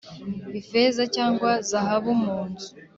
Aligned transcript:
Ifeza 0.59 1.03
cyangwa 1.15 1.49
zahabu 1.69 2.11
mu 2.23 2.37
nzu 2.49 2.69